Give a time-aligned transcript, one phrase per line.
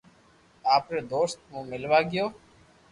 [0.75, 2.25] آپري دوست مون ملوا گيو